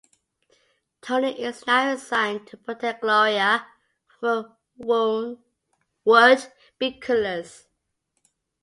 [1.03, 3.67] Tony is now assigned to protect Gloria
[4.19, 5.37] from her
[6.03, 7.67] would-be killers.